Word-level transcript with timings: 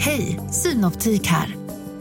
Hej, 0.00 0.40
Synoptik 0.50 1.26
här. 1.26 1.56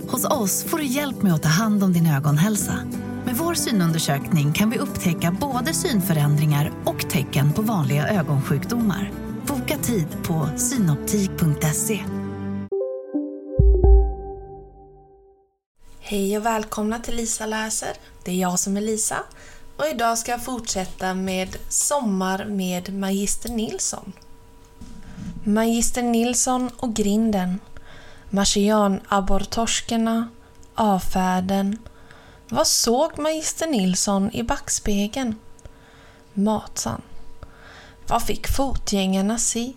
Hos 0.08 0.26
oss 0.26 0.64
får 0.64 0.78
du 0.78 0.86
hjälp 0.86 1.22
med 1.22 1.34
att 1.34 1.44
ta 1.44 1.50
hand 1.50 1.84
om 1.84 1.94
din 1.94 2.08
ögonhälsa. 2.08 2.80
Med 3.26 3.36
vår 3.36 3.54
synundersökning 3.54 4.54
kan 4.54 4.70
vi 4.70 4.78
upptäcka 4.78 5.32
både 5.32 5.74
synförändringar 5.74 6.72
och 6.86 7.10
tecken 7.10 7.54
på 7.54 7.62
vanliga 7.62 8.08
ögonsjukdomar. 8.08 9.12
Boka 9.48 9.78
tid 9.78 10.08
på 10.24 10.50
synoptik.se. 10.58 12.00
Hej 16.00 16.38
och 16.38 16.46
välkomna 16.46 17.00
till 17.00 17.16
Lisa 17.16 17.46
läser. 17.46 17.92
Det 18.26 18.32
är 18.32 18.36
jag 18.36 18.60
som 18.60 18.78
är 18.78 18.82
Lisa 18.82 19.18
och 19.78 19.86
idag 19.88 20.18
ska 20.18 20.32
jag 20.32 20.46
fortsätta 20.46 21.14
med 21.14 21.58
Sommar 21.70 22.46
med 22.46 22.94
Magister 22.94 23.50
Nilsson. 23.50 24.14
Magister 25.44 26.04
Nilsson 26.04 26.70
och 26.78 26.94
grinden 26.94 27.60
Marsianabborrtorskarna, 28.30 30.30
avfärden. 30.76 31.78
Vad 32.50 32.68
såg 32.68 33.20
magister 33.20 33.68
Nilsson 33.68 34.32
i 34.34 34.44
backspegeln? 34.44 35.36
Matsan. 36.34 37.02
Vad 38.08 38.24
fick 38.24 38.48
fotgängarna 38.48 39.38
se? 39.38 39.74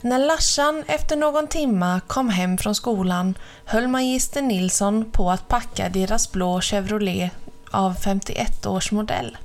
När 0.00 0.18
Larsan 0.18 0.84
efter 0.86 1.16
någon 1.16 1.46
timma 1.46 2.00
kom 2.06 2.28
hem 2.28 2.58
från 2.58 2.74
skolan 2.74 3.34
höll 3.64 3.88
magister 3.88 4.42
Nilsson 4.42 5.10
på 5.10 5.30
att 5.30 5.48
packa 5.48 5.88
deras 5.88 6.32
blå 6.32 6.60
Chevrolet 6.60 7.32
av 7.70 7.94
51 7.94 8.66
års 8.66 8.92
modell. 8.92 9.36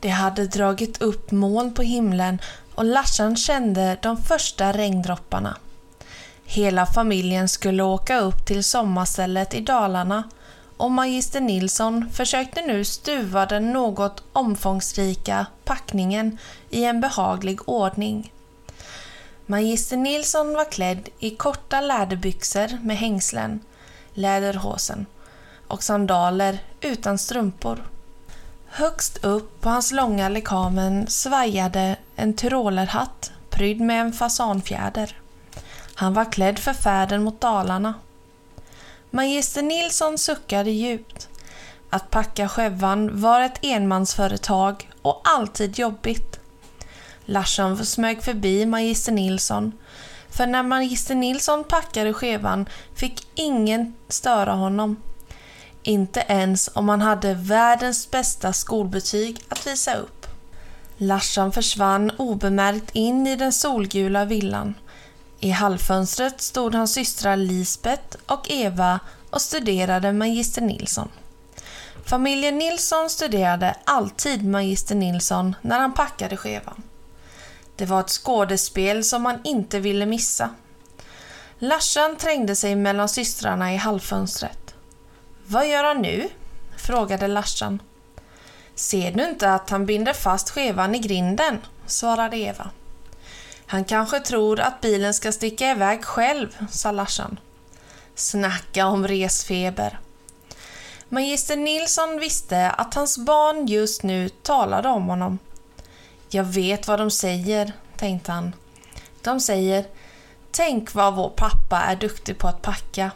Det 0.00 0.08
hade 0.08 0.46
dragit 0.46 1.02
upp 1.02 1.30
moln 1.30 1.74
på 1.74 1.82
himlen 1.82 2.38
och 2.74 2.84
Larsan 2.84 3.36
kände 3.36 3.98
de 4.02 4.16
första 4.16 4.72
regndropparna. 4.72 5.56
Hela 6.50 6.86
familjen 6.86 7.48
skulle 7.48 7.82
åka 7.82 8.18
upp 8.18 8.46
till 8.46 8.64
sommarstället 8.64 9.54
i 9.54 9.60
Dalarna 9.60 10.30
och 10.76 10.90
magister 10.90 11.40
Nilsson 11.40 12.10
försökte 12.12 12.62
nu 12.62 12.84
stuva 12.84 13.46
den 13.46 13.72
något 13.72 14.22
omfångsrika 14.32 15.46
packningen 15.64 16.38
i 16.70 16.84
en 16.84 17.00
behaglig 17.00 17.68
ordning. 17.68 18.32
Magister 19.46 19.96
Nilsson 19.96 20.54
var 20.54 20.70
klädd 20.70 21.08
i 21.18 21.30
korta 21.30 21.80
läderbyxor 21.80 22.84
med 22.84 22.96
hängslen, 22.96 23.60
läderhosen 24.14 25.06
och 25.66 25.82
sandaler 25.82 26.58
utan 26.80 27.18
strumpor. 27.18 27.88
Högst 28.66 29.24
upp 29.24 29.60
på 29.60 29.68
hans 29.68 29.92
långa 29.92 30.28
lekamen 30.28 31.06
svajade 31.06 31.96
en 32.16 32.34
tyrolerhatt 32.34 33.32
prydd 33.50 33.80
med 33.80 34.00
en 34.00 34.12
fasanfjäder. 34.12 35.16
Han 35.98 36.14
var 36.14 36.32
klädd 36.32 36.58
för 36.58 36.72
färden 36.72 37.22
mot 37.22 37.40
Dalarna. 37.40 37.94
Magister 39.10 39.62
Nilsson 39.62 40.18
suckade 40.18 40.70
djupt. 40.70 41.28
Att 41.90 42.10
packa 42.10 42.48
skävan 42.48 43.20
var 43.20 43.40
ett 43.40 43.58
enmansföretag 43.62 44.90
och 45.02 45.20
alltid 45.24 45.78
jobbigt. 45.78 46.40
Larsson 47.24 47.86
smög 47.86 48.22
förbi 48.22 48.66
Magister 48.66 49.12
Nilsson. 49.12 49.72
För 50.28 50.46
när 50.46 50.62
Magister 50.62 51.14
Nilsson 51.14 51.64
packade 51.64 52.12
skevan 52.14 52.68
fick 52.94 53.26
ingen 53.34 53.94
störa 54.08 54.52
honom. 54.52 54.96
Inte 55.82 56.24
ens 56.28 56.70
om 56.74 56.88
han 56.88 57.00
hade 57.00 57.34
världens 57.34 58.10
bästa 58.10 58.52
skolbetyg 58.52 59.40
att 59.48 59.66
visa 59.66 59.94
upp. 59.94 60.26
Larsson 60.96 61.52
försvann 61.52 62.10
obemärkt 62.16 62.90
in 62.92 63.26
i 63.26 63.36
den 63.36 63.52
solgula 63.52 64.24
villan. 64.24 64.74
I 65.40 65.50
hallfönstret 65.50 66.40
stod 66.40 66.74
hans 66.74 66.92
systrar 66.92 67.36
Lisbeth 67.36 68.16
och 68.26 68.50
Eva 68.50 69.00
och 69.30 69.42
studerade 69.42 70.12
Magister 70.12 70.62
Nilsson. 70.62 71.08
Familjen 72.04 72.58
Nilsson 72.58 73.10
studerade 73.10 73.76
alltid 73.84 74.44
Magister 74.44 74.94
Nilsson 74.94 75.56
när 75.62 75.78
han 75.78 75.94
packade 75.94 76.36
skevan. 76.36 76.82
Det 77.76 77.86
var 77.86 78.00
ett 78.00 78.10
skådespel 78.10 79.04
som 79.04 79.22
man 79.22 79.40
inte 79.44 79.80
ville 79.80 80.06
missa. 80.06 80.50
Larsan 81.58 82.16
trängde 82.16 82.56
sig 82.56 82.76
mellan 82.76 83.08
systrarna 83.08 83.74
i 83.74 83.76
hallfönstret. 83.76 84.74
Vad 85.46 85.68
gör 85.68 85.84
han 85.84 86.02
nu? 86.02 86.28
frågade 86.76 87.26
Larsan. 87.26 87.82
Ser 88.74 89.12
du 89.12 89.24
inte 89.28 89.52
att 89.52 89.70
han 89.70 89.86
binder 89.86 90.12
fast 90.12 90.50
skevan 90.50 90.94
i 90.94 90.98
grinden? 90.98 91.58
svarade 91.86 92.36
Eva. 92.36 92.70
Han 93.70 93.84
kanske 93.84 94.20
tror 94.20 94.60
att 94.60 94.80
bilen 94.80 95.14
ska 95.14 95.32
sticka 95.32 95.70
iväg 95.70 96.04
själv, 96.04 96.66
sa 96.70 96.90
Larsan. 96.90 97.40
Snacka 98.14 98.86
om 98.86 99.08
resfeber. 99.08 99.98
Magister 101.08 101.56
Nilsson 101.56 102.20
visste 102.20 102.70
att 102.70 102.94
hans 102.94 103.18
barn 103.18 103.66
just 103.66 104.02
nu 104.02 104.28
talade 104.28 104.88
om 104.88 105.02
honom. 105.02 105.38
Jag 106.28 106.44
vet 106.44 106.88
vad 106.88 107.00
de 107.00 107.10
säger, 107.10 107.72
tänkte 107.96 108.32
han. 108.32 108.54
De 109.22 109.40
säger 109.40 109.84
Tänk 110.50 110.94
vad 110.94 111.14
vår 111.14 111.30
pappa 111.30 111.80
är 111.80 111.96
duktig 111.96 112.38
på 112.38 112.48
att 112.48 112.62
packa. 112.62 113.10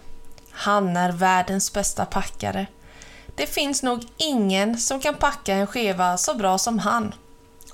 Han 0.51 0.97
är 0.97 1.13
världens 1.13 1.73
bästa 1.73 2.05
packare. 2.05 2.67
Det 3.35 3.47
finns 3.47 3.83
nog 3.83 4.05
ingen 4.17 4.79
som 4.79 5.01
kan 5.01 5.15
packa 5.15 5.55
en 5.55 5.67
skeva 5.67 6.17
så 6.19 6.35
bra 6.35 6.59
som 6.59 6.79
han. 6.79 7.15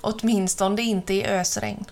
Åtminstone 0.01 0.81
inte 0.81 1.13
i 1.13 1.25
ösregn. 1.25 1.85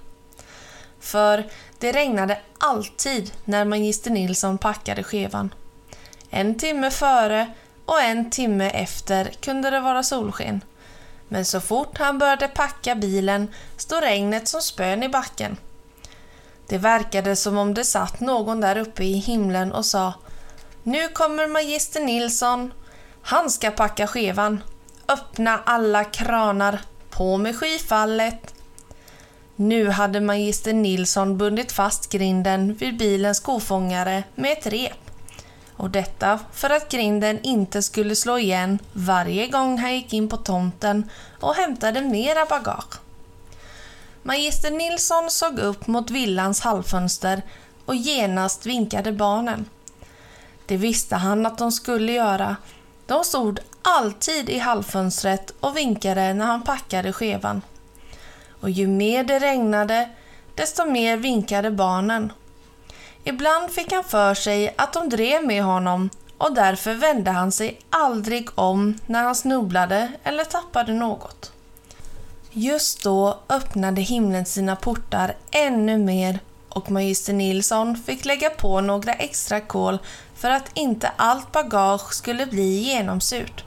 För 1.00 1.46
det 1.80 1.92
regnade 1.92 2.40
alltid 2.58 3.32
när 3.46 3.66
magister 3.66 4.12
Nilsson 4.12 4.58
packade 4.58 5.04
skevan. 5.04 5.54
En 6.30 6.58
timme 6.58 6.92
före 6.92 7.54
och 7.86 8.02
en 8.02 8.30
timme 8.30 8.70
efter 8.70 9.26
kunde 9.26 9.70
det 9.70 9.80
vara 9.80 10.04
solsken. 10.04 10.62
Men 11.28 11.46
så 11.46 11.60
fort 11.60 11.98
han 11.98 12.18
började 12.18 12.48
packa 12.48 12.96
bilen 12.96 13.54
stod 13.78 14.04
regnet 14.04 14.48
som 14.48 14.62
spön 14.62 15.04
i 15.04 15.10
backen. 15.10 15.58
Det 16.68 16.78
verkade 16.78 17.36
som 17.36 17.58
om 17.58 17.74
det 17.74 17.84
satt 17.84 18.20
någon 18.20 18.62
där 18.62 18.78
uppe 18.78 19.04
i 19.04 19.14
himlen 19.14 19.72
och 19.72 19.86
sa 19.86 20.14
Nu 20.84 21.08
kommer 21.08 21.48
magister 21.48 22.02
Nilsson. 22.02 22.74
Han 23.22 23.50
ska 23.50 23.72
packa 23.72 24.08
skevan. 24.08 24.64
Öppna 25.08 25.60
alla 25.66 26.04
kranar. 26.04 26.82
På 27.10 27.38
med 27.38 27.56
skyfallet. 27.56 28.54
Nu 29.60 29.90
hade 29.90 30.22
magister 30.22 30.74
Nilsson 30.74 31.38
bundit 31.38 31.72
fast 31.72 32.10
grinden 32.10 32.74
vid 32.74 32.98
bilens 32.98 33.40
kofångare 33.40 34.24
med 34.36 34.52
ett 34.52 34.68
rep. 34.68 35.12
Och 35.76 35.90
detta 35.90 36.40
för 36.54 36.70
att 36.70 36.92
grinden 36.92 37.40
inte 37.44 37.82
skulle 37.82 38.16
slå 38.16 38.38
igen 38.38 38.80
varje 38.94 39.48
gång 39.48 39.78
han 39.78 39.96
gick 39.96 40.14
in 40.14 40.30
på 40.30 40.38
tomten 40.38 41.10
och 41.40 41.56
hämtade 41.56 42.02
mera 42.02 42.46
bagage. 42.46 43.00
Magister 44.24 44.72
Nilsson 44.72 45.32
såg 45.32 45.60
upp 45.60 45.88
mot 45.88 46.12
villans 46.12 46.62
halvfönster 46.62 47.42
och 47.86 47.96
genast 47.96 48.66
vinkade 48.66 49.12
barnen. 49.12 49.66
Det 50.66 50.78
visste 50.78 51.16
han 51.16 51.46
att 51.46 51.58
de 51.58 51.72
skulle 51.72 52.12
göra. 52.12 52.56
De 53.06 53.24
stod 53.24 53.60
alltid 53.82 54.50
i 54.50 54.60
halvfönstret 54.60 55.54
och 55.60 55.78
vinkade 55.78 56.34
när 56.34 56.46
han 56.46 56.64
packade 56.64 57.14
skevan 57.14 57.62
och 58.62 58.70
ju 58.70 58.88
mer 58.88 59.24
det 59.24 59.40
regnade, 59.40 60.10
desto 60.56 60.86
mer 60.86 61.18
vinkade 61.18 61.72
barnen. 61.72 62.32
Ibland 63.24 63.72
fick 63.72 63.92
han 63.92 64.04
för 64.04 64.34
sig 64.34 64.74
att 64.78 64.94
de 64.94 65.10
drev 65.10 65.46
med 65.46 65.64
honom 65.64 66.10
och 66.38 66.56
därför 66.56 66.94
vände 66.94 67.32
han 67.32 67.52
sig 67.52 67.80
aldrig 67.90 68.50
om 68.56 69.00
när 69.06 69.24
han 69.24 69.36
snubblade 69.36 70.12
eller 70.24 70.44
tappade 70.44 70.94
något. 70.94 71.52
Just 72.52 73.04
då 73.04 73.40
öppnade 73.50 74.02
himlen 74.02 74.46
sina 74.46 74.76
portar 74.76 75.36
ännu 75.52 75.98
mer 75.98 76.40
och 76.70 76.92
magister 76.92 77.34
Nilsson 77.34 77.96
fick 77.96 78.26
lägga 78.26 78.50
på 78.50 78.82
några 78.82 79.14
extra 79.14 79.62
kol 79.62 79.98
för 80.36 80.50
att 80.50 80.72
inte 80.74 81.12
allt 81.16 81.52
bagage 81.52 82.14
skulle 82.14 82.46
bli 82.46 82.78
genomsurt. 82.78 83.64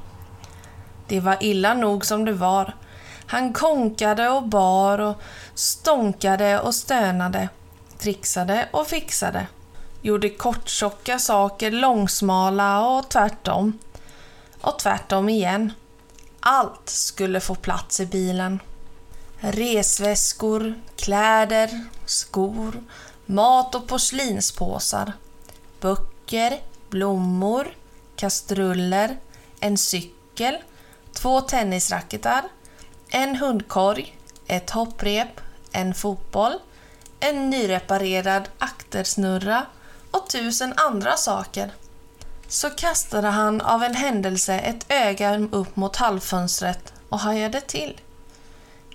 Det 1.08 1.20
var 1.20 1.36
illa 1.40 1.74
nog 1.74 2.06
som 2.06 2.24
det 2.24 2.32
var 2.32 2.74
han 3.30 3.52
konkade 3.52 4.28
och 4.28 4.42
bar 4.42 4.98
och 4.98 5.16
stånkade 5.54 6.60
och 6.60 6.74
stönade, 6.74 7.48
trixade 7.98 8.68
och 8.70 8.86
fixade. 8.86 9.46
Gjorde 10.02 10.28
korttjocka 10.30 11.18
saker 11.18 11.70
långsmala 11.70 12.88
och 12.88 13.08
tvärtom. 13.08 13.78
Och 14.60 14.78
tvärtom 14.78 15.28
igen. 15.28 15.72
Allt 16.40 16.88
skulle 16.88 17.40
få 17.40 17.54
plats 17.54 18.00
i 18.00 18.06
bilen. 18.06 18.60
Resväskor, 19.40 20.74
kläder, 20.96 21.84
skor, 22.06 22.74
mat 23.26 23.74
och 23.74 23.88
porslinspåsar. 23.88 25.12
Böcker, 25.80 26.58
blommor, 26.88 27.74
kastruller, 28.16 29.16
en 29.60 29.78
cykel, 29.78 30.58
två 31.12 31.40
tennisracketar, 31.40 32.42
en 33.10 33.36
hundkorg, 33.36 34.16
ett 34.46 34.70
hopprep, 34.70 35.40
en 35.72 35.94
fotboll, 35.94 36.52
en 37.20 37.50
nyreparerad 37.50 38.48
aktersnurra 38.58 39.66
och 40.10 40.28
tusen 40.28 40.74
andra 40.76 41.16
saker. 41.16 41.72
Så 42.48 42.70
kastade 42.70 43.28
han 43.28 43.60
av 43.60 43.82
en 43.82 43.94
händelse 43.94 44.54
ett 44.54 44.86
öga 44.88 45.38
upp 45.38 45.76
mot 45.76 45.96
halvfönstret 45.96 46.92
och 47.08 47.18
hajade 47.18 47.60
till. 47.60 48.00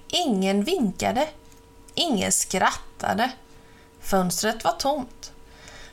Ingen 0.07 0.63
vinkade. 0.63 1.27
Ingen 1.93 2.31
skrattade. 2.31 3.31
Fönstret 4.01 4.63
var 4.63 4.71
tomt. 4.71 5.31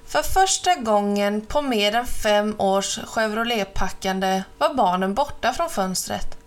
För 0.06 0.22
första 0.22 0.74
gången 0.74 1.46
på 1.46 1.62
mer 1.62 1.94
än 1.94 2.06
fem 2.06 2.54
års 2.58 2.98
Chevrolet-packande 2.98 4.42
var 4.58 4.74
barnen 4.74 5.14
borta 5.14 5.52
från 5.52 5.70
fönstret. 5.70 6.41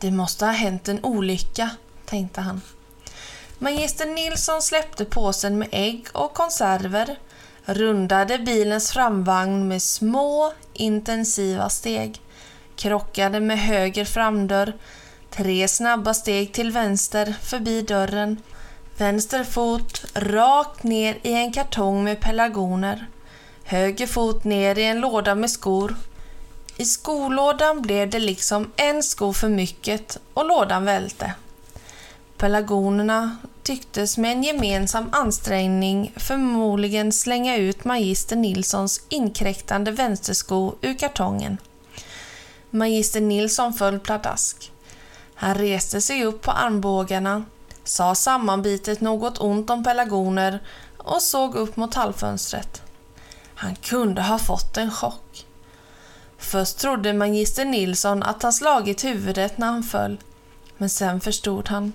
Det 0.00 0.10
måste 0.10 0.44
ha 0.44 0.52
hänt 0.52 0.88
en 0.88 1.04
olycka, 1.04 1.70
tänkte 2.06 2.40
han. 2.40 2.60
Magister 3.58 4.06
Nilsson 4.06 4.62
släppte 4.62 5.04
påsen 5.04 5.58
med 5.58 5.68
ägg 5.72 6.06
och 6.12 6.34
konserver, 6.34 7.18
rundade 7.64 8.38
bilens 8.38 8.92
framvagn 8.92 9.68
med 9.68 9.82
små, 9.82 10.52
intensiva 10.72 11.68
steg, 11.68 12.20
krockade 12.76 13.40
med 13.40 13.58
höger 13.58 14.04
framdörr, 14.04 14.72
tre 15.30 15.68
snabba 15.68 16.14
steg 16.14 16.52
till 16.52 16.70
vänster 16.70 17.34
förbi 17.42 17.82
dörren, 17.82 18.42
vänster 18.98 19.44
fot 19.44 20.04
rakt 20.14 20.82
ner 20.82 21.18
i 21.22 21.32
en 21.32 21.52
kartong 21.52 22.04
med 22.04 22.20
pelargoner, 22.20 23.06
höger 23.64 24.06
fot 24.06 24.44
ner 24.44 24.78
i 24.78 24.84
en 24.84 25.00
låda 25.00 25.34
med 25.34 25.50
skor. 25.50 25.96
I 26.80 26.84
skolådan 26.84 27.82
blev 27.82 28.10
det 28.10 28.18
liksom 28.18 28.72
en 28.76 29.02
sko 29.02 29.32
för 29.32 29.48
mycket 29.48 30.18
och 30.34 30.46
lådan 30.46 30.84
välte. 30.84 31.34
Pelargonerna 32.36 33.36
tycktes 33.62 34.18
med 34.18 34.32
en 34.32 34.42
gemensam 34.42 35.08
ansträngning 35.12 36.12
förmodligen 36.16 37.12
slänga 37.12 37.56
ut 37.56 37.84
magister 37.84 38.36
Nilssons 38.36 39.00
inkräktande 39.08 39.90
vänstersko 39.90 40.74
ur 40.80 40.94
kartongen. 40.94 41.58
Magister 42.70 43.20
Nilsson 43.20 43.72
föll 43.72 43.98
pladask. 43.98 44.72
Han 45.34 45.54
reste 45.54 46.00
sig 46.00 46.24
upp 46.24 46.42
på 46.42 46.50
armbågarna, 46.50 47.44
sa 47.84 48.14
sammanbitet 48.14 49.00
något 49.00 49.38
ont 49.40 49.70
om 49.70 49.84
pelargoner 49.84 50.60
och 50.96 51.22
såg 51.22 51.54
upp 51.54 51.76
mot 51.76 51.94
hallfönstret. 51.94 52.82
Han 53.54 53.76
kunde 53.76 54.22
ha 54.22 54.38
fått 54.38 54.76
en 54.76 54.90
chock. 54.90 55.44
Först 56.38 56.78
trodde 56.78 57.12
magister 57.12 57.64
Nilsson 57.64 58.22
att 58.22 58.42
han 58.42 58.52
slagit 58.52 59.04
huvudet 59.04 59.58
när 59.58 59.66
han 59.66 59.82
föll, 59.82 60.18
men 60.76 60.90
sen 60.90 61.20
förstod 61.20 61.68
han. 61.68 61.92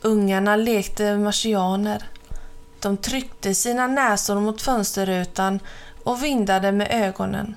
Ungarna 0.00 0.56
lekte 0.56 1.16
marsianer. 1.16 2.08
De 2.80 2.96
tryckte 2.96 3.54
sina 3.54 3.86
näsor 3.86 4.40
mot 4.40 4.62
fönsterrutan 4.62 5.60
och 6.04 6.24
vindade 6.24 6.72
med 6.72 6.88
ögonen. 6.90 7.54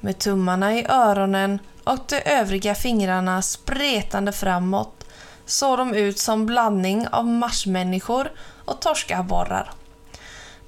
Med 0.00 0.18
tummarna 0.18 0.74
i 0.74 0.86
öronen 0.88 1.58
och 1.84 1.98
de 2.08 2.22
övriga 2.24 2.74
fingrarna 2.74 3.42
spretande 3.42 4.32
framåt 4.32 5.06
såg 5.46 5.78
de 5.78 5.94
ut 5.94 6.18
som 6.18 6.46
blandning 6.46 7.08
av 7.08 7.26
marsmänniskor 7.26 8.32
och 8.64 8.80
torskabborrar. 8.80 9.70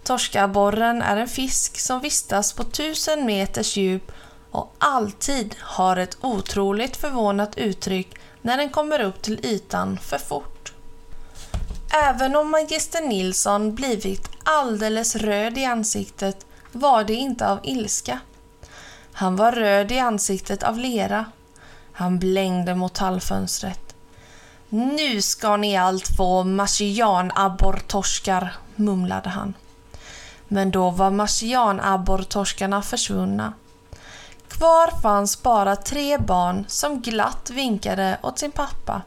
Torskabborren 0.04 1.02
är 1.02 1.16
en 1.16 1.28
fisk 1.28 1.78
som 1.78 2.00
vistas 2.00 2.52
på 2.52 2.64
tusen 2.64 3.26
meters 3.26 3.76
djup 3.76 4.12
och 4.50 4.74
alltid 4.78 5.56
har 5.60 5.96
ett 5.96 6.18
otroligt 6.20 6.96
förvånat 6.96 7.58
uttryck 7.58 8.14
när 8.42 8.56
den 8.56 8.70
kommer 8.70 9.00
upp 9.00 9.22
till 9.22 9.46
ytan 9.46 9.98
för 9.98 10.18
fort. 10.18 10.72
Även 12.04 12.36
om 12.36 12.50
magister 12.50 13.00
Nilsson 13.00 13.74
blivit 13.74 14.30
alldeles 14.44 15.16
röd 15.16 15.58
i 15.58 15.64
ansiktet 15.64 16.46
var 16.72 17.04
det 17.04 17.14
inte 17.14 17.48
av 17.48 17.60
ilska. 17.62 18.20
Han 19.12 19.36
var 19.36 19.52
röd 19.52 19.92
i 19.92 19.98
ansiktet 19.98 20.62
av 20.62 20.78
lera. 20.78 21.24
Han 21.92 22.18
blängde 22.18 22.74
mot 22.74 22.98
hallfönstret. 22.98 23.94
Nu 24.68 25.22
ska 25.22 25.56
ni 25.56 25.76
allt 25.76 26.16
få 26.16 26.44
marsianabborrtorskar, 26.44 28.56
mumlade 28.76 29.28
han. 29.28 29.54
Men 30.48 30.70
då 30.70 30.90
var 30.90 31.10
marsianabborrtorskarna 31.10 32.82
försvunna. 32.82 33.52
Kvar 34.58 35.00
fanns 35.00 35.42
bara 35.42 35.76
tre 35.76 36.18
barn 36.18 36.64
som 36.68 37.00
glatt 37.00 37.50
vinkade 37.50 38.18
åt 38.22 38.38
sin 38.38 38.52
pappa. 38.52 39.02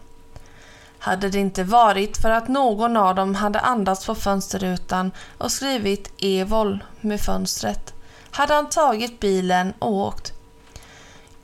Hade 1.00 1.30
det 1.30 1.39
inte 1.39 1.63
varit 1.63 2.18
för 2.18 2.30
att 2.30 2.48
någon 2.48 2.98
av 2.98 3.15
dem 3.15 3.36
hade 3.36 3.59
andats 3.59 4.06
på 4.06 4.15
fönsterrutan 4.15 5.12
och 5.38 5.51
skrivit 5.51 6.12
Evol 6.18 6.83
med 7.01 7.21
fönstret 7.21 7.94
hade 8.31 8.53
han 8.53 8.69
tagit 8.69 9.19
bilen 9.19 9.74
och 9.80 9.94
åkt. 9.94 10.33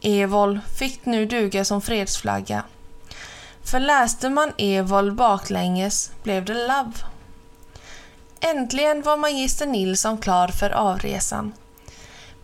Evol 0.01 0.59
fick 0.79 1.05
nu 1.05 1.25
duga 1.25 1.65
som 1.65 1.81
fredsflagga. 1.81 2.63
För 3.63 3.79
läste 3.79 4.29
man 4.29 4.51
Evol 4.57 5.11
baklänges 5.11 6.11
blev 6.23 6.45
det 6.45 6.53
Love. 6.53 6.93
Äntligen 8.39 9.01
var 9.01 9.17
magister 9.17 9.65
Nilsson 9.65 10.17
klar 10.17 10.47
för 10.47 10.69
avresan. 10.69 11.53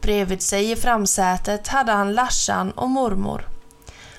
Bredvid 0.03 0.41
sig 0.41 0.71
i 0.71 0.75
framsätet 0.75 1.67
hade 1.67 1.91
han 1.91 2.13
Larsan 2.13 2.71
och 2.71 2.89
mormor. 2.89 3.47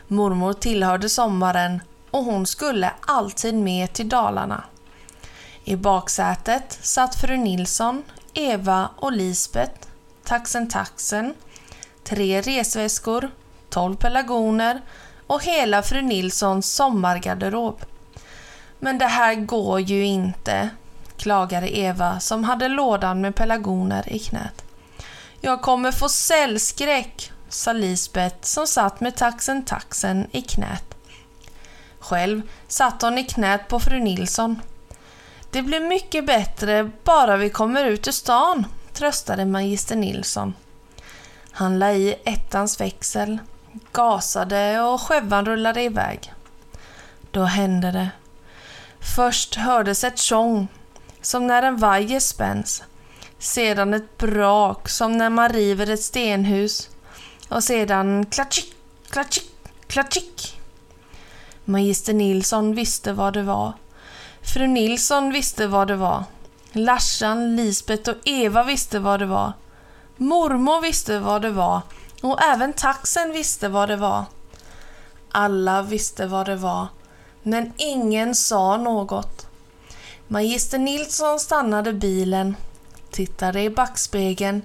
Mormor 0.09 0.53
tillhörde 0.53 1.09
sommaren 1.09 1.81
och 2.11 2.25
hon 2.25 2.47
skulle 2.47 2.93
alltid 3.01 3.55
med 3.55 3.93
till 3.93 4.09
Dalarna. 4.09 4.65
I 5.65 5.77
baksätet 5.77 6.79
satt 6.83 7.15
fru 7.15 7.37
Nilsson, 7.37 8.03
Eva 8.35 8.89
och 8.97 9.13
Lisbet, 9.13 9.89
taxen 10.25 10.69
taxen, 10.69 11.35
tre 12.05 12.41
resväskor, 12.41 13.31
tolv 13.71 13.97
pelargoner 13.97 14.81
och 15.27 15.45
hela 15.45 15.83
fru 15.83 16.03
Nilssons 16.03 16.75
sommargarderob. 16.75 17.85
Men 18.79 18.99
det 18.99 19.07
här 19.07 19.35
går 19.35 19.81
ju 19.81 20.05
inte, 20.05 20.71
klagade 21.17 21.79
Eva 21.79 22.21
som 22.21 22.45
hade 22.45 22.69
lådan 22.69 23.21
med 23.21 23.35
pelargoner 23.35 24.13
i 24.13 24.19
knät. 24.19 24.65
Jag 25.45 25.63
kommer 25.63 25.93
få 25.93 26.09
cellskräck, 26.09 27.33
sa 27.49 27.73
Lisbeth 27.73 28.37
som 28.41 28.67
satt 28.67 29.01
med 29.01 29.17
taxen 29.17 29.65
taxen 29.65 30.27
i 30.33 30.43
knät. 30.43 30.95
Själv 31.99 32.43
satt 32.69 33.03
hon 33.03 33.19
i 33.19 33.25
knät 33.25 33.69
på 33.69 33.81
fru 33.81 34.01
Nilsson. 34.01 34.61
Det 35.51 35.63
blir 35.63 35.81
mycket 35.81 36.27
bättre 36.27 36.91
bara 37.05 37.37
vi 37.37 37.51
kommer 37.51 37.85
ut 37.85 38.09
ur 38.09 38.13
stan, 38.13 38.67
tröstade 38.93 39.45
magister 39.45 39.97
Nilsson. 39.97 40.55
Han 41.51 41.79
la 41.79 41.93
i 41.93 42.15
ettans 42.25 42.81
växel, 42.81 43.39
gasade 43.93 44.81
och 44.81 45.01
skävan 45.01 45.47
rullade 45.47 45.83
iväg. 45.83 46.33
Då 47.31 47.45
hände 47.45 47.91
det. 47.91 48.11
Först 49.17 49.55
hördes 49.55 50.05
ett 50.05 50.19
tjong, 50.19 50.69
som 51.23 51.47
när 51.47 51.63
en 51.63 51.77
vajer 51.77 52.21
spänns. 52.21 52.83
Sedan 53.45 53.95
ett 53.95 54.19
brak, 54.19 54.89
som 54.89 55.19
när 55.19 55.31
man 55.31 55.49
river 55.49 55.91
ett 55.91 56.03
stenhus. 56.03 56.91
Och 57.49 57.65
sedan 57.65 58.27
klatschik, 58.27 58.75
klatschik, 59.11 59.53
klatschik. 59.87 60.61
Magister 61.65 62.15
Nilsson 62.15 62.75
visste 62.75 63.13
vad 63.13 63.35
det 63.35 63.43
var. 63.43 63.73
Fru 64.43 64.67
Nilsson 64.67 65.33
visste 65.33 65.67
vad 65.67 65.89
det 65.89 65.97
var. 65.97 66.25
Larsan, 66.73 67.57
Lisbet 67.57 68.09
och 68.09 68.17
Eva 68.25 68.63
visste 68.63 68.99
vad 68.99 69.21
det 69.21 69.27
var. 69.27 69.53
Mormor 70.17 70.83
visste 70.83 71.19
vad 71.19 71.43
det 71.43 71.51
var 71.51 71.81
och 72.23 72.43
även 72.43 72.73
taxen 72.73 73.33
visste 73.33 73.69
vad 73.69 73.89
det 73.89 73.97
var. 73.97 74.25
Alla 75.31 75.83
visste 75.83 76.27
vad 76.27 76.47
det 76.47 76.57
var, 76.57 76.87
men 77.43 77.73
ingen 77.77 78.35
sa 78.35 78.77
något. 78.77 79.47
Magister 80.29 80.79
Nilsson 80.79 81.41
stannade 81.41 81.93
bilen, 81.93 82.57
tittade 83.15 83.63
i 83.63 83.71
backspegeln 83.71 84.63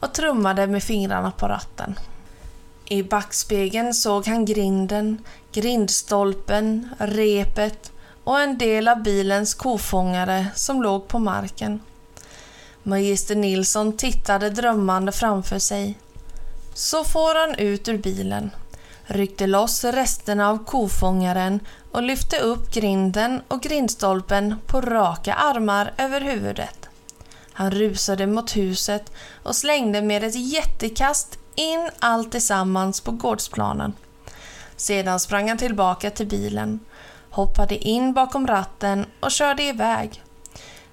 och 0.00 0.14
trummade 0.14 0.66
med 0.66 0.82
fingrarna 0.82 1.30
på 1.30 1.48
ratten. 1.48 1.98
I 2.84 3.02
backspegeln 3.02 3.94
såg 3.94 4.26
han 4.26 4.44
grinden, 4.44 5.24
grindstolpen, 5.52 6.88
repet 6.98 7.92
och 8.24 8.40
en 8.40 8.58
del 8.58 8.88
av 8.88 9.02
bilens 9.02 9.54
kofångare 9.54 10.46
som 10.54 10.82
låg 10.82 11.08
på 11.08 11.18
marken. 11.18 11.80
Magister 12.82 13.36
Nilsson 13.36 13.96
tittade 13.96 14.50
drömmande 14.50 15.12
framför 15.12 15.58
sig. 15.58 15.98
Så 16.74 17.04
får 17.04 17.46
han 17.46 17.54
ut 17.54 17.88
ur 17.88 17.98
bilen, 17.98 18.50
ryckte 19.06 19.46
loss 19.46 19.84
resterna 19.84 20.50
av 20.50 20.64
kofångaren 20.64 21.60
och 21.92 22.02
lyfte 22.02 22.38
upp 22.38 22.74
grinden 22.74 23.40
och 23.48 23.62
grindstolpen 23.62 24.54
på 24.66 24.80
raka 24.80 25.34
armar 25.34 25.92
över 25.96 26.20
huvudet. 26.20 26.87
Han 27.58 27.70
rusade 27.70 28.26
mot 28.26 28.56
huset 28.56 29.12
och 29.42 29.56
slängde 29.56 30.02
med 30.02 30.24
ett 30.24 30.34
jättekast 30.34 31.38
in 31.54 31.90
allt 31.98 32.32
tillsammans 32.32 33.00
på 33.00 33.10
gårdsplanen. 33.12 33.92
Sedan 34.76 35.20
sprang 35.20 35.48
han 35.48 35.58
tillbaka 35.58 36.10
till 36.10 36.26
bilen, 36.26 36.80
hoppade 37.30 37.76
in 37.76 38.12
bakom 38.12 38.46
ratten 38.46 39.06
och 39.20 39.30
körde 39.30 39.62
iväg. 39.62 40.22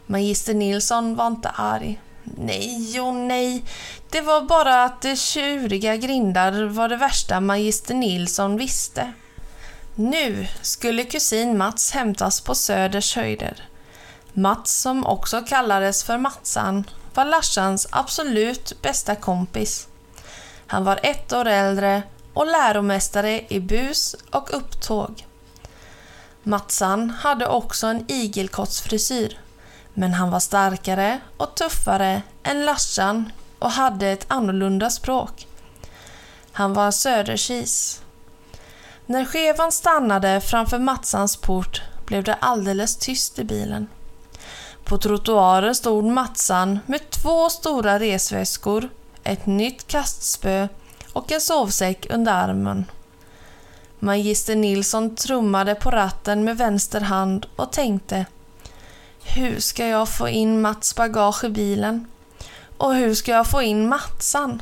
Magister 0.05 0.53
Nilsson 0.53 1.15
var 1.15 1.27
inte 1.27 1.49
arg, 1.49 2.01
Nej 2.23 2.99
och 2.99 3.15
nej, 3.15 3.63
det 4.09 4.21
var 4.21 4.41
bara 4.41 4.83
att 4.83 5.01
det 5.01 5.15
tjuriga 5.15 5.95
grindar 5.95 6.63
var 6.63 6.89
det 6.89 6.97
värsta 6.97 7.39
magister 7.39 7.93
Nilsson 7.95 8.57
visste. 8.57 9.13
Nu 9.95 10.47
skulle 10.61 11.03
kusin 11.03 11.57
Mats 11.57 11.91
hämtas 11.91 12.41
på 12.41 12.55
Söders 12.55 13.15
höjder. 13.15 13.63
Mats, 14.37 14.81
som 14.81 15.05
också 15.05 15.41
kallades 15.41 16.03
för 16.03 16.17
Matsan, 16.17 16.83
var 17.13 17.25
Larsans 17.25 17.87
absolut 17.91 18.81
bästa 18.81 19.15
kompis. 19.15 19.87
Han 20.67 20.83
var 20.83 20.99
ett 21.03 21.33
år 21.33 21.47
äldre 21.47 22.03
och 22.33 22.45
läromästare 22.45 23.41
i 23.47 23.59
bus 23.59 24.15
och 24.31 24.57
upptåg. 24.57 25.25
Matsan 26.43 27.09
hade 27.09 27.47
också 27.47 27.87
en 27.87 28.05
igelkottsfrisyr, 28.07 29.39
men 29.93 30.13
han 30.13 30.31
var 30.31 30.39
starkare 30.39 31.19
och 31.37 31.55
tuffare 31.55 32.21
än 32.43 32.65
Larsan 32.65 33.31
och 33.59 33.71
hade 33.71 34.07
ett 34.07 34.25
annorlunda 34.27 34.89
språk. 34.89 35.47
Han 36.51 36.73
var 36.73 36.91
söderkis. 36.91 38.01
När 39.05 39.25
skevan 39.25 39.71
stannade 39.71 40.41
framför 40.41 40.79
Matsans 40.79 41.37
port 41.37 41.81
blev 42.05 42.23
det 42.23 42.33
alldeles 42.33 42.97
tyst 42.97 43.39
i 43.39 43.43
bilen. 43.43 43.87
På 44.85 44.97
trottoaren 44.97 45.75
stod 45.75 46.05
Matsan 46.05 46.79
med 46.85 47.09
två 47.09 47.49
stora 47.49 47.99
resväskor, 47.99 48.89
ett 49.23 49.45
nytt 49.45 49.87
kastspö 49.87 50.67
och 51.13 51.31
en 51.31 51.41
sovsäck 51.41 52.07
under 52.09 52.33
armen. 52.33 52.85
Magister 53.99 54.55
Nilsson 54.55 55.15
trummade 55.15 55.75
på 55.75 55.91
ratten 55.91 56.43
med 56.43 56.57
vänster 56.57 57.01
hand 57.01 57.45
och 57.55 57.71
tänkte 57.71 58.25
Hur 59.23 59.59
ska 59.59 59.87
jag 59.87 60.09
få 60.09 60.29
in 60.29 60.61
Mats 60.61 60.95
bagage 60.95 61.43
i 61.43 61.49
bilen? 61.49 62.07
Och 62.77 62.95
hur 62.95 63.15
ska 63.15 63.31
jag 63.31 63.47
få 63.47 63.61
in 63.61 63.89
Matsan? 63.89 64.61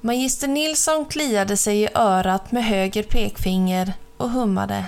Magister 0.00 0.48
Nilsson 0.48 1.04
kliade 1.04 1.56
sig 1.56 1.82
i 1.82 1.88
örat 1.94 2.52
med 2.52 2.64
höger 2.64 3.02
pekfinger 3.02 3.92
och 4.16 4.30
hummade. 4.30 4.84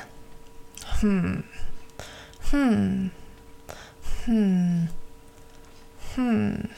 Hmm. 1.00 1.42
Hmm. 2.50 3.11
Hmm. 4.25 4.87
Hmm. 6.14 6.69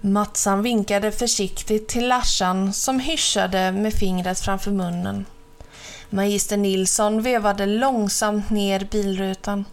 Matsan 0.00 0.62
vinkade 0.62 1.12
försiktigt 1.12 1.88
till 1.88 2.08
Larsan 2.08 2.72
som 2.72 3.00
hyschade 3.00 3.72
med 3.72 3.94
fingret 3.94 4.40
framför 4.40 4.70
munnen. 4.70 5.26
Magister 6.10 6.56
Nilsson 6.56 7.22
vevade 7.22 7.66
långsamt 7.66 8.50
ner 8.50 8.88
bilrutan. 8.90 9.64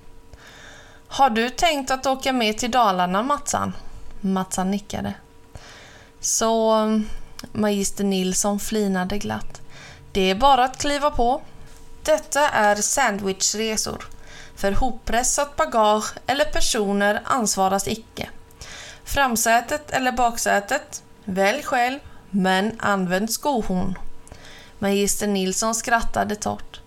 Har 1.08 1.30
du 1.30 1.50
tänkt 1.50 1.92
att 1.92 2.06
åka 2.06 2.34
med 2.34 2.58
till 2.58 2.72
Dalarna, 2.72 3.24
Matsan? 3.24 3.74
Matsan 4.22 4.72
nickade. 4.72 5.14
Så 6.20 6.76
magister 7.52 8.04
Nilsson 8.04 8.60
flinade 8.60 9.18
glatt. 9.18 9.62
Det 10.12 10.30
är 10.30 10.36
bara 10.36 10.64
att 10.64 10.78
kliva 10.78 11.12
på. 11.12 11.42
Detta 12.04 12.50
är 12.50 12.76
sandwichresor. 12.76 14.06
För 14.62 14.72
hoppressat 14.72 15.56
bagage 15.56 16.14
eller 16.28 16.46
personer 16.46 17.22
ansvaras 17.24 17.88
icke. 17.88 18.30
Framsätet 19.04 19.92
eller 19.92 20.12
baksätet? 20.12 21.04
Välj 21.26 21.64
själv, 21.64 22.00
men 22.30 22.76
använd 22.80 23.32
skohorn. 23.32 23.98
Magister 24.80 25.28
Nilsson 25.28 25.76
skrattade 25.76 26.36
torrt. 26.36 26.80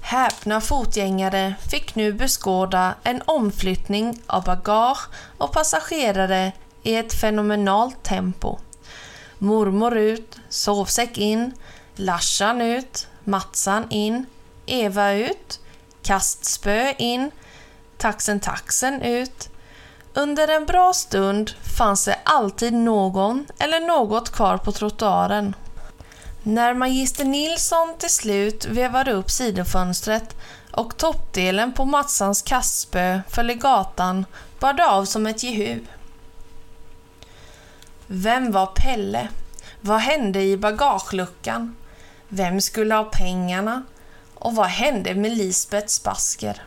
Häpna 0.00 0.60
fotgängare 0.60 1.54
fick 1.70 1.94
nu 1.94 2.12
beskåda 2.12 2.94
en 3.02 3.22
omflyttning 3.24 4.22
av 4.26 4.44
bagage 4.44 5.08
och 5.38 5.52
passagerare 5.52 6.52
i 6.82 6.94
ett 6.94 7.14
fenomenalt 7.14 8.02
tempo. 8.02 8.58
Mormor 9.38 9.96
ut, 9.96 10.38
sovsäck 10.48 11.18
in, 11.18 11.52
Larsan 11.94 12.60
ut, 12.60 13.06
Matsan 13.24 13.86
in, 13.90 14.26
Eva 14.66 15.12
ut, 15.12 15.60
kastspö 16.08 16.94
in, 16.98 17.30
taxen 17.96 18.40
taxen 18.40 19.02
ut. 19.02 19.48
Under 20.14 20.48
en 20.48 20.66
bra 20.66 20.92
stund 20.92 21.50
fanns 21.78 22.04
det 22.04 22.18
alltid 22.24 22.72
någon 22.72 23.46
eller 23.58 23.80
något 23.80 24.30
kvar 24.30 24.58
på 24.58 24.72
trottoaren. 24.72 25.54
När 26.42 26.74
magister 26.74 27.24
Nilsson 27.24 27.94
till 27.98 28.10
slut 28.10 28.66
vevade 28.66 29.12
upp 29.12 29.30
sidofönstret 29.30 30.36
och 30.72 30.96
toppdelen 30.96 31.72
på 31.72 31.84
Matsans 31.84 32.42
kastspö 32.42 33.20
föll 33.28 33.50
i 33.50 33.54
gatan 33.54 34.26
bar 34.60 34.72
det 34.72 34.86
av 34.86 35.04
som 35.04 35.26
ett 35.26 35.42
jehu. 35.42 35.80
Vem 38.06 38.52
var 38.52 38.66
Pelle? 38.66 39.28
Vad 39.80 40.00
hände 40.00 40.42
i 40.42 40.56
bagageluckan? 40.56 41.76
Vem 42.28 42.60
skulle 42.60 42.94
ha 42.94 43.04
pengarna? 43.04 43.82
Och 44.38 44.54
vad 44.54 44.66
hände 44.66 45.14
med 45.14 45.38
Lisbets 45.38 46.02
basker? 46.02 46.62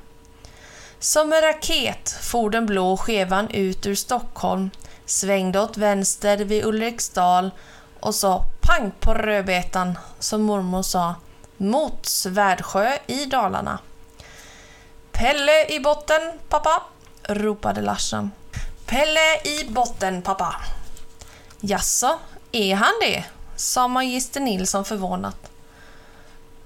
Som 0.99 1.33
en 1.33 1.41
raket 1.41 2.09
for 2.21 2.49
den 2.49 2.65
blå 2.65 2.97
skevan 2.97 3.49
ut 3.49 3.85
ur 3.85 3.95
Stockholm, 3.95 4.69
svängde 5.05 5.59
åt 5.59 5.77
vänster 5.77 6.37
vid 6.37 6.65
Ulriksdal 6.65 7.51
och 7.99 8.15
så 8.15 8.43
pang 8.61 8.91
på 8.99 9.13
rödbetan, 9.13 9.97
som 10.19 10.41
mormor 10.41 10.81
sa, 10.81 11.15
mot 11.57 12.05
Svärdsjö 12.05 12.97
i 13.07 13.25
Dalarna. 13.25 13.79
Pelle 15.11 15.67
i 15.67 15.79
botten, 15.79 16.39
pappa, 16.49 16.83
ropade 17.23 17.81
Larsen. 17.81 18.31
Pelle 18.85 19.41
i 19.43 19.69
botten, 19.69 20.21
pappa. 20.21 20.55
Jaså, 21.59 22.19
är 22.51 22.75
han 22.75 22.93
det? 23.01 23.23
sa 23.55 23.87
magister 23.87 24.39
Nilsson 24.39 24.85
förvånat. 24.85 25.50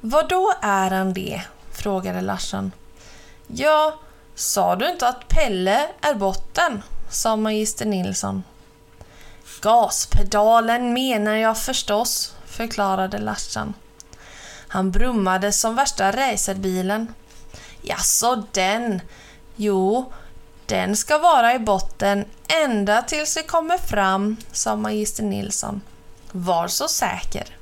Vad 0.07 0.29
då 0.29 0.53
är 0.61 0.91
han 0.91 1.13
det? 1.13 1.41
frågade 1.71 2.21
Larsen. 2.21 2.71
Ja, 3.47 3.99
sa 4.35 4.75
du 4.75 4.89
inte 4.89 5.07
att 5.07 5.27
Pelle 5.27 5.87
är 6.01 6.13
botten? 6.13 6.83
sa 7.09 7.35
magister 7.35 7.85
Nilsson. 7.85 8.43
Gaspedalen 9.61 10.93
menar 10.93 11.35
jag 11.35 11.57
förstås, 11.57 12.35
förklarade 12.45 13.17
Larsson. 13.17 13.73
Han 14.67 14.91
brummade 14.91 15.51
som 15.51 15.75
värsta 15.75 16.11
racerbilen. 16.11 17.13
Jaså, 17.81 18.43
den? 18.51 19.01
Jo, 19.55 20.13
den 20.65 20.97
ska 20.97 21.17
vara 21.17 21.53
i 21.53 21.59
botten 21.59 22.25
ända 22.63 23.01
tills 23.01 23.37
vi 23.37 23.43
kommer 23.43 23.77
fram, 23.77 24.37
sa 24.51 24.75
magister 24.75 25.23
Nilsson. 25.23 25.81
Var 26.31 26.67
så 26.67 26.87
säker. 26.87 27.55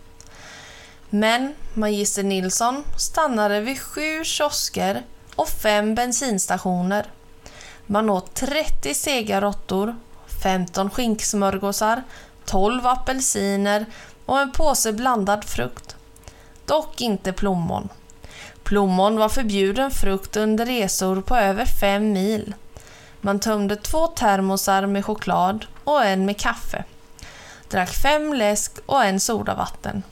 Men 1.16 1.54
magister 1.74 2.24
Nilsson 2.24 2.84
stannade 2.98 3.62
vid 3.62 3.82
sju 3.82 4.24
kiosker 4.24 5.04
och 5.36 5.50
fem 5.50 5.96
bensinstationer. 5.96 7.06
Man 7.86 8.10
åt 8.10 8.34
30 8.34 8.94
sega 8.94 9.42
råttor, 9.42 9.96
15 10.44 10.90
skinksmörgåsar, 10.90 12.04
12 12.46 12.88
apelsiner 12.88 13.86
och 14.26 14.40
en 14.40 14.52
påse 14.52 14.94
blandad 14.94 15.46
frukt. 15.46 15.96
Dock 16.66 17.02
inte 17.02 17.34
plommon. 17.34 17.90
Plommon 18.64 19.18
var 19.18 19.30
förbjuden 19.30 19.92
frukt 19.92 20.36
under 20.36 20.66
resor 20.66 21.22
på 21.22 21.36
över 21.36 21.66
fem 21.66 22.12
mil. 22.12 22.56
Man 23.22 23.40
tömde 23.40 23.76
två 23.76 24.08
termosar 24.08 24.86
med 24.86 25.06
choklad 25.06 25.66
och 25.84 26.06
en 26.06 26.26
med 26.26 26.38
kaffe. 26.38 26.84
Drack 27.70 27.90
fem 27.90 28.34
läsk 28.34 28.72
och 28.86 29.04
en 29.04 29.20
sodavatten. 29.20 30.04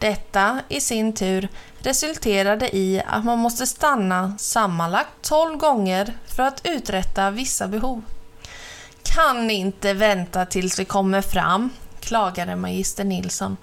Detta 0.00 0.60
i 0.68 0.80
sin 0.80 1.12
tur 1.12 1.48
resulterade 1.78 2.76
i 2.76 3.02
att 3.06 3.24
man 3.24 3.38
måste 3.38 3.66
stanna 3.66 4.38
sammanlagt 4.38 5.10
12 5.22 5.56
gånger 5.56 6.18
för 6.26 6.42
att 6.42 6.60
uträtta 6.66 7.30
vissa 7.30 7.68
behov. 7.68 8.02
Kan 9.02 9.50
inte 9.50 9.94
vänta 9.94 10.46
tills 10.46 10.78
vi 10.78 10.84
kommer 10.84 11.20
fram, 11.22 11.70
klagade 12.00 12.56
magister 12.56 13.04
Nilsson. 13.04 13.56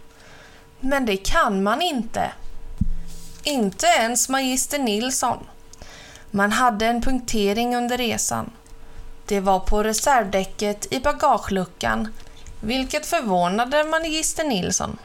Men 0.79 1.05
det 1.05 1.17
kan 1.17 1.63
man 1.63 1.81
inte. 1.81 2.31
Inte 3.43 3.87
ens 3.87 4.29
magister 4.29 4.79
Nilsson. 4.79 5.37
Man 6.31 6.51
hade 6.51 6.85
en 6.85 7.01
punktering 7.01 7.75
under 7.75 7.97
resan. 7.97 8.51
Det 9.25 9.39
var 9.39 9.59
på 9.59 9.83
reservdäcket 9.83 10.93
i 10.93 10.99
bagageluckan, 10.99 12.13
vilket 12.61 13.05
förvånade 13.05 13.83
magister 13.83 14.43
Nilsson. 14.43 14.97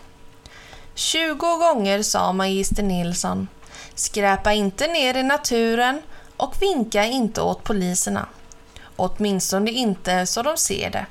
Tjugo 0.94 1.56
gånger 1.56 2.02
sa 2.02 2.32
magister 2.32 2.82
Nilsson 2.82 3.48
Skräpa 3.94 4.52
inte 4.52 4.86
ner 4.86 5.16
i 5.16 5.22
naturen 5.22 6.02
och 6.36 6.62
vinka 6.62 7.04
inte 7.04 7.42
åt 7.42 7.64
poliserna. 7.64 8.26
Åtminstone 8.96 9.70
inte 9.70 10.26
så 10.26 10.42
de 10.42 10.56
ser 10.56 10.90
det. 10.90 11.06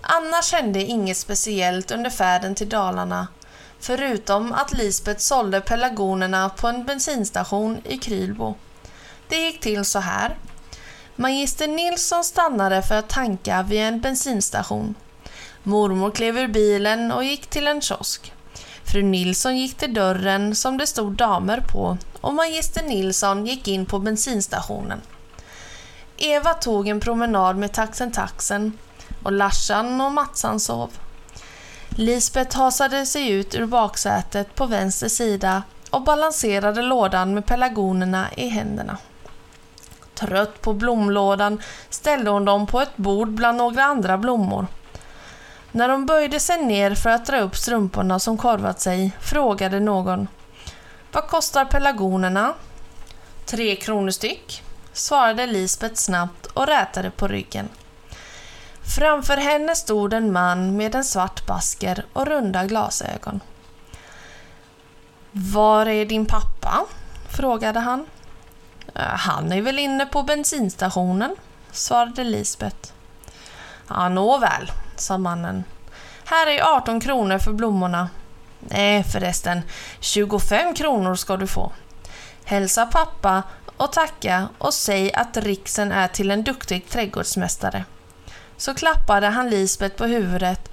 Annars 0.00 0.52
hände 0.52 0.82
inget 0.82 1.16
speciellt 1.16 1.90
under 1.90 2.10
färden 2.10 2.54
till 2.54 2.68
Dalarna 2.68 3.28
förutom 3.80 4.52
att 4.52 4.72
Lisbeth 4.72 5.20
sålde 5.20 5.60
pelargonerna 5.60 6.48
på 6.48 6.68
en 6.68 6.84
bensinstation 6.84 7.78
i 7.84 7.98
Krylbo. 7.98 8.54
Det 9.28 9.36
gick 9.36 9.60
till 9.60 9.84
så 9.84 9.98
här. 9.98 10.38
Magister 11.16 11.68
Nilsson 11.68 12.24
stannade 12.24 12.82
för 12.82 12.94
att 12.94 13.08
tanka 13.08 13.62
vid 13.62 13.80
en 13.80 14.00
bensinstation. 14.00 14.94
Mormor 15.62 16.10
klev 16.10 16.38
ur 16.38 16.48
bilen 16.48 17.12
och 17.12 17.24
gick 17.24 17.46
till 17.46 17.66
en 17.66 17.80
kiosk. 17.80 18.32
Fru 18.86 19.02
Nilsson 19.02 19.56
gick 19.56 19.76
till 19.76 19.94
dörren 19.94 20.54
som 20.54 20.78
det 20.78 20.86
stod 20.86 21.12
damer 21.12 21.60
på 21.72 21.98
och 22.20 22.34
magister 22.34 22.82
Nilsson 22.82 23.46
gick 23.46 23.68
in 23.68 23.86
på 23.86 23.98
bensinstationen. 23.98 25.00
Eva 26.16 26.54
tog 26.54 26.88
en 26.88 27.00
promenad 27.00 27.56
med 27.56 27.72
taxen 27.72 28.12
taxen 28.12 28.72
och 29.22 29.32
Larsan 29.32 30.00
och 30.00 30.12
Matsan 30.12 30.60
sov. 30.60 30.90
Lisbeth 31.88 32.58
hasade 32.58 33.06
sig 33.06 33.30
ut 33.30 33.54
ur 33.54 33.66
baksätet 33.66 34.54
på 34.54 34.66
vänster 34.66 35.08
sida 35.08 35.62
och 35.90 36.02
balanserade 36.02 36.82
lådan 36.82 37.34
med 37.34 37.46
pelargonerna 37.46 38.26
i 38.36 38.48
händerna. 38.48 38.98
Trött 40.14 40.60
på 40.60 40.72
blomlådan 40.72 41.62
ställde 41.90 42.30
hon 42.30 42.44
dem 42.44 42.66
på 42.66 42.80
ett 42.80 42.96
bord 42.96 43.28
bland 43.28 43.58
några 43.58 43.84
andra 43.84 44.18
blommor. 44.18 44.66
När 45.76 45.88
de 45.88 46.06
böjde 46.06 46.40
sig 46.40 46.62
ner 46.62 46.94
för 46.94 47.10
att 47.10 47.26
dra 47.26 47.40
upp 47.40 47.56
strumporna 47.56 48.18
som 48.18 48.38
korvat 48.38 48.80
sig 48.80 49.12
frågade 49.20 49.80
någon 49.80 50.28
Vad 51.12 51.28
kostar 51.28 51.64
pelargonerna? 51.64 52.54
Tre 53.44 53.76
kronor 53.76 54.10
styck, 54.10 54.62
svarade 54.92 55.46
Lisbeth 55.46 55.94
snabbt 55.94 56.46
och 56.46 56.66
rätade 56.66 57.10
på 57.10 57.28
ryggen. 57.28 57.68
Framför 58.96 59.36
henne 59.36 59.74
stod 59.74 60.12
en 60.12 60.32
man 60.32 60.76
med 60.76 60.94
en 60.94 61.04
svart 61.04 61.46
basker 61.46 62.06
och 62.12 62.26
runda 62.26 62.64
glasögon. 62.64 63.40
Var 65.30 65.86
är 65.86 66.06
din 66.06 66.26
pappa? 66.26 66.84
frågade 67.28 67.80
han. 67.80 68.06
Eh, 68.94 69.02
han 69.02 69.52
är 69.52 69.62
väl 69.62 69.78
inne 69.78 70.06
på 70.06 70.22
bensinstationen, 70.22 71.36
svarade 71.70 72.24
Lisbeth. 72.24 72.92
Ja, 73.88 74.08
nåväl, 74.08 74.70
sa 75.00 75.18
mannen. 75.18 75.64
Här 76.24 76.46
är 76.46 76.76
18 76.76 77.00
kronor 77.00 77.38
för 77.38 77.52
blommorna. 77.52 78.08
Nej 78.60 79.04
förresten, 79.04 79.62
25 80.00 80.74
kronor 80.74 81.14
ska 81.14 81.36
du 81.36 81.46
få. 81.46 81.72
Hälsa 82.44 82.86
pappa 82.86 83.42
och 83.76 83.92
tacka 83.92 84.48
och 84.58 84.74
säg 84.74 85.12
att 85.12 85.36
riksen 85.36 85.92
är 85.92 86.08
till 86.08 86.30
en 86.30 86.44
duktig 86.44 86.88
trädgårdsmästare. 86.88 87.84
Så 88.56 88.74
klappade 88.74 89.26
han 89.26 89.50
Lisbet 89.50 89.96
på 89.96 90.04
huvudet, 90.04 90.70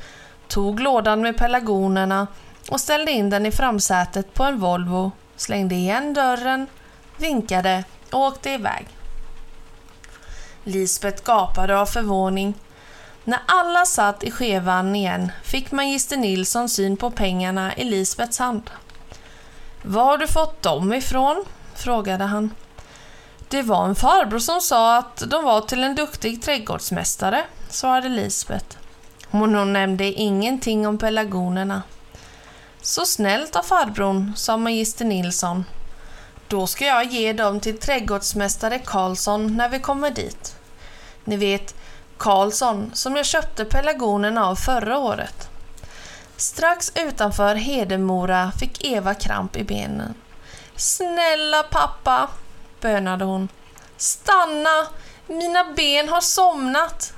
tog 0.47 0.79
lådan 0.79 1.21
med 1.21 1.37
pelargonerna 1.37 2.27
och 2.69 2.81
ställde 2.81 3.11
in 3.11 3.29
den 3.29 3.45
i 3.45 3.51
framsätet 3.51 4.33
på 4.33 4.43
en 4.43 4.59
Volvo, 4.59 5.11
slängde 5.35 5.75
igen 5.75 6.13
dörren, 6.13 6.67
vinkade 7.17 7.83
och 8.11 8.19
åkte 8.19 8.49
iväg. 8.49 8.87
Lisbet 10.63 11.23
gapade 11.23 11.77
av 11.77 11.85
förvåning. 11.85 12.53
När 13.25 13.39
alla 13.45 13.85
satt 13.85 14.23
i 14.23 14.31
skevan 14.31 14.95
igen 14.95 15.31
fick 15.43 15.71
magister 15.71 16.17
Nilsson 16.17 16.69
syn 16.69 16.97
på 16.97 17.11
pengarna 17.11 17.75
i 17.77 17.83
Lisbets 17.83 18.39
hand. 18.39 18.71
Var 19.81 20.03
har 20.03 20.17
du 20.17 20.27
fått 20.27 20.61
dem 20.61 20.93
ifrån? 20.93 21.45
frågade 21.75 22.23
han. 22.23 22.53
Det 23.47 23.61
var 23.61 23.85
en 23.85 23.95
farbror 23.95 24.39
som 24.39 24.61
sa 24.61 24.97
att 24.97 25.23
de 25.27 25.43
var 25.43 25.61
till 25.61 25.83
en 25.83 25.95
duktig 25.95 26.41
trädgårdsmästare, 26.41 27.43
svarade 27.69 28.09
Lisbet. 28.09 28.77
Men 29.31 29.55
hon 29.55 29.73
nämnde 29.73 30.05
ingenting 30.05 30.87
om 30.87 30.97
pelargonerna. 30.97 31.81
Så 32.81 33.05
snällt 33.05 33.55
av 33.55 33.63
farbrorn, 33.63 34.33
sa 34.35 34.57
magister 34.57 35.05
Nilsson. 35.05 35.65
Då 36.47 36.67
ska 36.67 36.85
jag 36.85 37.05
ge 37.05 37.33
dem 37.33 37.59
till 37.59 37.79
trädgårdsmästare 37.79 38.79
Karlsson 38.79 39.57
när 39.57 39.69
vi 39.69 39.79
kommer 39.79 40.11
dit. 40.11 40.55
Ni 41.23 41.37
vet, 41.37 41.75
Karlsson 42.23 42.91
som 42.93 43.15
jag 43.15 43.25
köpte 43.25 43.65
pelargonerna 43.65 44.45
av 44.45 44.55
förra 44.55 44.97
året. 44.97 45.49
Strax 46.37 46.91
utanför 46.95 47.55
Hedemora 47.55 48.51
fick 48.59 48.85
Eva 48.85 49.13
kramp 49.13 49.55
i 49.55 49.63
benen. 49.63 50.13
Snälla 50.75 51.63
pappa, 51.63 52.29
bönade 52.81 53.25
hon. 53.25 53.47
Stanna! 53.97 54.87
Mina 55.27 55.73
ben 55.75 56.09
har 56.09 56.21
somnat. 56.21 57.13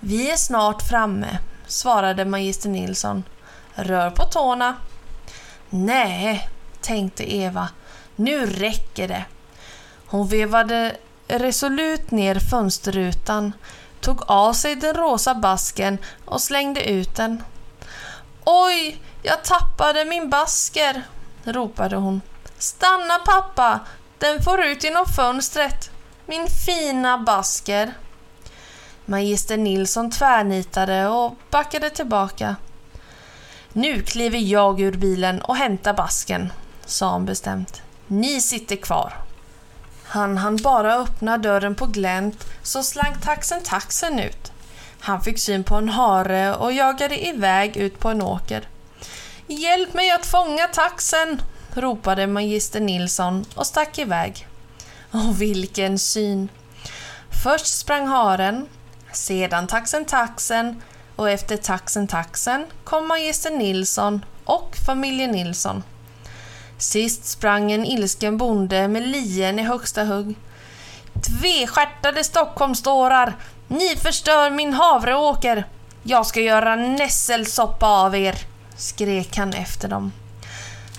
Vi 0.00 0.30
är 0.30 0.36
snart 0.36 0.88
framme, 0.88 1.38
svarade 1.66 2.24
magister 2.24 2.68
Nilsson. 2.68 3.24
Rör 3.74 4.10
på 4.10 4.24
tårna. 4.24 4.76
Nej, 5.70 6.48
tänkte 6.80 7.34
Eva. 7.34 7.68
Nu 8.16 8.46
räcker 8.46 9.08
det. 9.08 9.24
Hon 10.06 10.28
vevade 10.28 10.96
resolut 11.28 12.10
ner 12.10 12.38
fönsterrutan, 12.50 13.52
tog 14.00 14.22
av 14.26 14.52
sig 14.52 14.76
den 14.76 14.94
rosa 14.94 15.34
basken 15.34 15.98
och 16.24 16.40
slängde 16.40 16.90
ut 16.90 17.16
den. 17.16 17.42
Oj, 18.44 19.02
jag 19.22 19.44
tappade 19.44 20.04
min 20.04 20.30
basker, 20.30 21.02
ropade 21.44 21.96
hon. 21.96 22.20
Stanna 22.58 23.18
pappa, 23.18 23.80
den 24.18 24.42
får 24.42 24.64
ut 24.64 24.84
genom 24.84 25.06
fönstret. 25.06 25.90
Min 26.26 26.46
fina 26.66 27.18
basker. 27.18 27.94
Magister 29.04 29.56
Nilsson 29.56 30.10
tvärnitade 30.10 31.08
och 31.08 31.36
backade 31.50 31.90
tillbaka. 31.90 32.56
Nu 33.72 34.02
kliver 34.02 34.38
jag 34.38 34.80
ur 34.80 34.92
bilen 34.92 35.42
och 35.42 35.56
hämtar 35.56 35.94
basken, 35.94 36.52
sa 36.86 37.10
han 37.10 37.24
bestämt. 37.24 37.82
Ni 38.06 38.40
sitter 38.40 38.76
kvar. 38.76 39.14
Han 40.12 40.38
hann 40.38 40.56
bara 40.56 40.94
öppna 40.94 41.38
dörren 41.38 41.74
på 41.74 41.86
glänt 41.86 42.46
så 42.62 42.82
slank 42.82 43.20
taxen 43.20 43.62
taxen 43.62 44.18
ut. 44.18 44.52
Han 45.00 45.20
fick 45.20 45.38
syn 45.38 45.64
på 45.64 45.74
en 45.74 45.88
hare 45.88 46.54
och 46.54 46.72
jagade 46.72 47.26
iväg 47.26 47.76
ut 47.76 47.98
på 47.98 48.08
en 48.08 48.22
åker. 48.22 48.68
Hjälp 49.46 49.94
mig 49.94 50.10
att 50.10 50.26
fånga 50.26 50.66
taxen! 50.66 51.42
ropade 51.74 52.26
magister 52.26 52.80
Nilsson 52.80 53.44
och 53.54 53.66
stack 53.66 53.98
iväg. 53.98 54.46
Och 55.10 55.40
vilken 55.40 55.98
syn! 55.98 56.48
Först 57.42 57.78
sprang 57.78 58.06
haren, 58.06 58.68
sedan 59.12 59.66
taxen 59.66 60.04
taxen 60.04 60.82
och 61.16 61.30
efter 61.30 61.56
taxen 61.56 62.06
taxen 62.06 62.66
kom 62.84 63.08
magister 63.08 63.50
Nilsson 63.50 64.24
och 64.44 64.76
familjen 64.86 65.30
Nilsson. 65.30 65.82
Sist 66.80 67.24
sprang 67.24 67.72
en 67.72 67.84
ilsken 67.84 68.36
bonde 68.36 68.88
med 68.88 69.02
lien 69.02 69.58
i 69.58 69.62
högsta 69.62 70.04
hugg. 70.04 70.34
Tvestjärtade 71.22 72.24
Stockholmsdårar! 72.24 73.36
Ni 73.68 73.96
förstör 73.96 74.50
min 74.50 74.72
havreåker! 74.72 75.64
Jag 76.02 76.26
ska 76.26 76.40
göra 76.40 76.76
nässelsoppa 76.76 77.86
av 77.86 78.16
er! 78.16 78.38
skrek 78.76 79.36
han 79.36 79.52
efter 79.52 79.88
dem. 79.88 80.12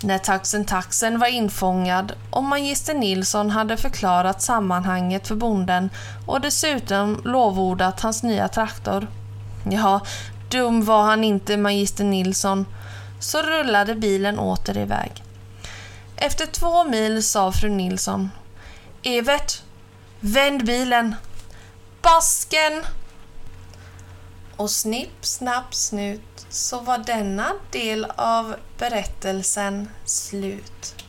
När 0.03 0.17
taxen 0.17 0.65
taxen 0.65 1.19
var 1.19 1.27
infångad 1.27 2.13
och 2.29 2.43
magister 2.43 2.93
Nilsson 2.93 3.49
hade 3.49 3.77
förklarat 3.77 4.41
sammanhanget 4.41 5.27
för 5.27 5.35
bonden 5.35 5.89
och 6.27 6.41
dessutom 6.41 7.21
lovordat 7.23 8.01
hans 8.01 8.23
nya 8.23 8.47
traktor. 8.47 9.07
Ja, 9.71 10.01
dum 10.49 10.85
var 10.85 11.03
han 11.03 11.23
inte, 11.23 11.57
magister 11.57 12.03
Nilsson. 12.03 12.65
Så 13.19 13.41
rullade 13.41 13.95
bilen 13.95 14.39
åter 14.39 14.77
iväg. 14.77 15.23
Efter 16.23 16.45
två 16.45 16.83
mil 16.83 17.23
sa 17.23 17.51
fru 17.51 17.69
Nilsson. 17.69 18.29
Evert, 19.03 19.63
vänd 20.19 20.65
bilen. 20.65 21.15
Basken! 22.01 22.83
Och 24.55 24.71
snipp, 24.71 25.25
snapp, 25.25 25.75
snut 25.75 26.45
så 26.49 26.79
var 26.79 26.97
denna 26.97 27.53
del 27.71 28.05
av 28.15 28.55
berättelsen 28.77 29.89
slut. 30.05 31.00